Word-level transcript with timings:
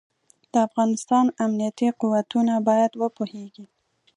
د 0.51 0.53
افغانستان 0.67 1.25
امنيتي 1.45 1.87
قوتونه 1.99 2.53
بايد 2.67 2.91
وپوهېږي. 3.01 3.65